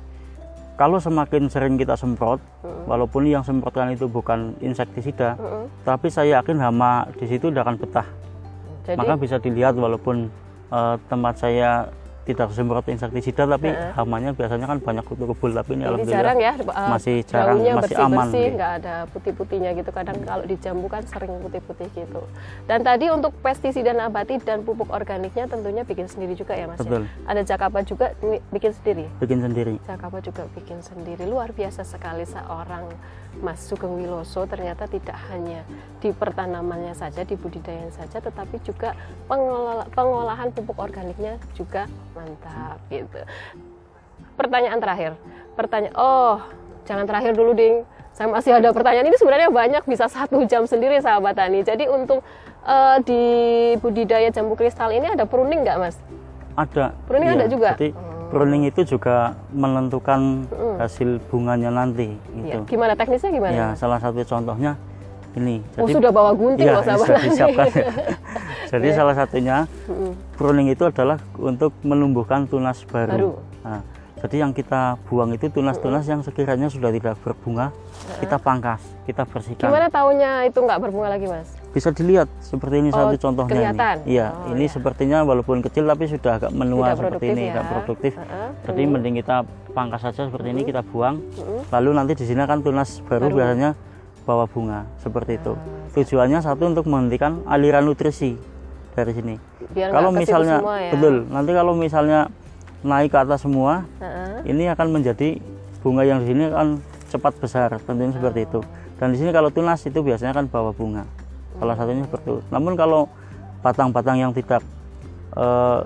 [0.78, 2.88] kalau semakin sering kita semprot, hmm.
[2.88, 5.84] walaupun yang semprotkan itu bukan insektisida, hmm.
[5.84, 8.08] tapi saya yakin hama di situ tidak akan betah.
[8.82, 10.26] Jadi, Maka bisa dilihat walaupun
[10.74, 11.86] uh, tempat saya
[12.22, 13.92] tidak semprot insektisida tapi uh.
[13.98, 17.74] hamanya biasanya kan banyak kutu-kubul tapi ini, ini alhamdulillah jarang ya uh, masih jarang masih
[17.74, 18.56] bersih, aman bersih gitu.
[18.56, 20.28] nggak ada putih-putihnya gitu kadang hmm.
[20.30, 22.22] kalau di jambu kan sering putih-putih gitu
[22.70, 26.86] dan tadi untuk pestisida nabati dan pupuk organiknya tentunya bikin sendiri juga ya mas ya?
[26.86, 27.02] Betul.
[27.02, 27.08] Ya?
[27.26, 28.06] ada jakapa juga
[28.54, 32.86] bikin sendiri bikin sendiri jakapa juga bikin sendiri luar biasa sekali seorang
[33.40, 35.64] Mas Sugeng Wiloso ternyata tidak hanya
[36.04, 38.92] di pertanamannya saja, di budidayanya saja, tetapi juga
[39.24, 43.24] pengolah, pengolahan pupuk organiknya juga mantap gitu.
[44.36, 45.12] Pertanyaan terakhir,
[45.56, 46.44] pertanyaan, oh
[46.84, 51.00] jangan terakhir dulu ding, saya masih ada pertanyaan ini sebenarnya banyak bisa satu jam sendiri
[51.00, 51.64] sahabat tani.
[51.64, 52.20] Jadi untuk
[52.68, 53.24] uh, di
[53.80, 55.96] budidaya jambu kristal ini ada pruning nggak mas?
[56.52, 56.92] Ada.
[57.08, 57.70] Pruning ya, ada juga.
[57.80, 60.76] Jadi, hmm pruning itu juga menentukan mm.
[60.80, 62.16] hasil bunganya nanti.
[62.32, 62.48] Gitu.
[62.48, 63.52] Ya, gimana teknisnya gimana?
[63.52, 64.72] Ya, salah satu contohnya
[65.36, 65.60] ini.
[65.76, 67.68] Oh, Jadi, oh, sudah bawa gunting ya, loh sahabat disiapkan.
[68.72, 68.96] Jadi yeah.
[68.96, 69.56] salah satunya
[70.40, 73.12] pruning itu adalah untuk menumbuhkan tunas baru.
[73.12, 73.30] baru.
[73.68, 73.82] Nah,
[74.22, 77.74] Jadi yang kita buang itu tunas-tunas yang sekiranya sudah tidak berbunga,
[78.22, 79.66] kita pangkas, kita bersihkan.
[79.66, 81.61] Gimana tahunya itu nggak berbunga lagi, Mas?
[81.72, 83.96] Bisa dilihat seperti ini Oh, satu contohnya kelihatan?
[84.04, 84.12] ini.
[84.12, 84.70] Iya, Oh, ini iya.
[84.70, 87.52] sepertinya walaupun kecil tapi sudah agak menua Tidak seperti ini, ya.
[87.56, 88.12] nggak produktif.
[88.12, 88.48] Heeh.
[88.68, 89.36] Jadi mending kita
[89.72, 91.16] pangkas saja seperti ini, kita buang.
[91.32, 91.64] Mm-mm.
[91.72, 93.36] Lalu nanti di sini kan tunas baru, Baru.
[93.40, 93.70] biasanya
[94.22, 95.56] bawa bunga seperti itu.
[95.56, 98.36] Ah, Tujuannya satu untuk menghentikan aliran nutrisi
[98.92, 99.34] dari sini.
[99.72, 100.92] Biar kalau misalnya semua ya.
[100.92, 102.20] betul, nanti kalau misalnya
[102.82, 104.44] naik ke atas semua, Heeh.
[104.46, 105.40] ini akan menjadi
[105.80, 108.60] bunga yang di sini akan cepat besar, tentunya seperti itu.
[109.00, 111.08] Dan di sini kalau tunas itu biasanya kan bawa bunga.
[111.62, 112.42] Salah satunya seperti itu.
[112.50, 113.06] Namun kalau
[113.62, 114.66] batang-batang yang tidak
[115.38, 115.80] eh,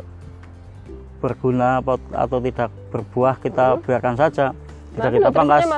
[1.20, 4.56] berguna atau, atau tidak berbuah kita biarkan saja.
[4.96, 5.68] Tidak kita pangkas.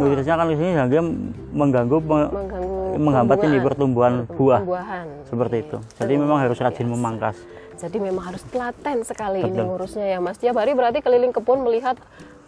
[0.00, 0.72] nutrisinya kan di sini
[1.52, 5.04] mengganggu me- mengganggu menghambat ini pertumbuhan buah Pembuahan.
[5.28, 5.76] seperti itu.
[6.00, 6.94] Jadi memang harus rajin Biasa.
[6.96, 7.36] memangkas.
[7.76, 9.68] Jadi memang harus telaten sekali ini Betul.
[9.68, 10.40] ngurusnya ya Mas.
[10.40, 12.00] Tiap hari berarti keliling kebun melihat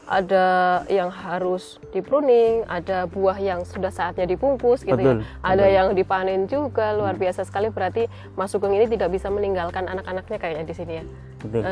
[0.07, 0.47] ada
[0.87, 5.43] yang harus di pruning, ada buah yang sudah saatnya dibungkus gitu Betul, ya.
[5.43, 5.77] Ada betul.
[5.77, 8.07] yang dipanen juga luar biasa sekali berarti
[8.39, 11.05] Mas Sugeng ini tidak bisa meninggalkan anak-anaknya kayaknya di sini ya.
[11.43, 11.63] Betul.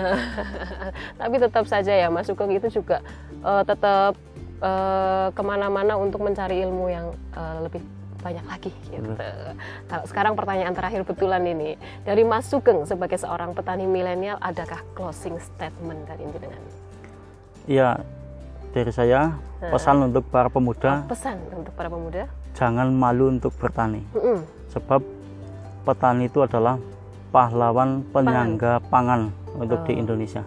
[1.22, 2.98] Tapi tetap saja ya Mas Sugeng itu juga
[3.46, 4.18] eh, tetap
[4.58, 7.82] eh, ke mana-mana untuk mencari ilmu yang eh, lebih
[8.24, 9.12] banyak lagi gitu.
[9.84, 11.76] Kalau sekarang pertanyaan terakhir betulan ini
[12.08, 16.64] dari Mas Sugeng sebagai seorang petani milenial, adakah closing statement dari jenengan?
[17.68, 18.00] Iya,
[18.74, 22.26] dari saya pesan untuk para pemuda Pesan untuk para pemuda?
[22.54, 24.02] jangan malu untuk bertani.
[24.10, 24.42] Mm-mm.
[24.68, 24.98] Sebab
[25.82, 26.78] petani itu adalah
[27.30, 30.42] pahlawan penyangga pangan untuk di Indonesia.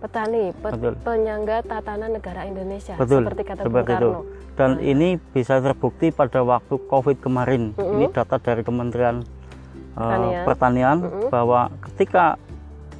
[0.00, 0.94] Petani, pe- Betul.
[1.00, 4.10] penyangga tatanan negara Indonesia, Betul, seperti kata Bung seperti itu.
[4.10, 4.20] Karno.
[4.52, 7.72] Dan ini bisa terbukti pada waktu COVID kemarin.
[7.72, 10.42] Ini data dari Kementerian eh, Pertanian.
[10.44, 10.96] Pertanian
[11.28, 12.36] bahwa ketika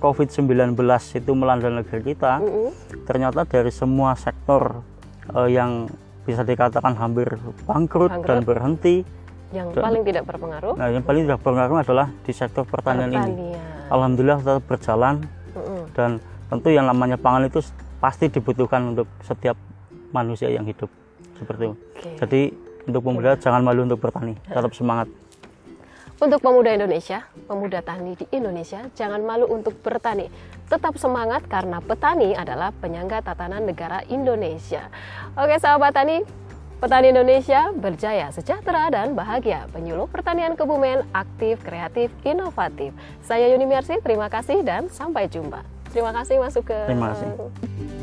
[0.02, 0.74] COVID-19
[1.14, 2.74] itu melanda negeri kita, Mm-mm.
[3.06, 4.82] ternyata dari semua sektor
[5.30, 5.86] eh, yang
[6.26, 8.26] bisa dikatakan hampir bangkrut, Bangkrut.
[8.26, 9.06] dan berhenti,
[9.54, 13.16] Yang paling tidak berpengaruh, nah yang paling tidak berpengaruh adalah di sektor pertanian, ini.
[13.16, 13.62] pertanian.
[13.92, 15.14] Alhamdulillah tetap berjalan
[15.54, 15.82] Mm-mm.
[15.94, 16.10] dan
[16.50, 17.62] tentu yang namanya pangan itu
[18.02, 19.54] pasti dibutuhkan untuk setiap
[20.10, 20.90] manusia yang hidup
[21.38, 21.76] seperti itu.
[21.78, 22.08] Oke.
[22.18, 22.40] Jadi
[22.90, 25.06] untuk pemuda jangan malu untuk bertani, tetap semangat.
[26.22, 30.30] Untuk pemuda Indonesia, pemuda tani di Indonesia, jangan malu untuk bertani.
[30.70, 34.86] Tetap semangat karena petani adalah penyangga tatanan negara Indonesia.
[35.34, 36.22] Oke sahabat tani,
[36.78, 39.66] petani Indonesia berjaya, sejahtera, dan bahagia.
[39.74, 42.94] Penyuluh pertanian Kebumen aktif, kreatif, inovatif.
[43.26, 45.66] Saya Yuni Mersi, terima kasih dan sampai jumpa.
[45.90, 46.86] Terima kasih Mas Sugeng.
[46.86, 48.00] Terima kasih.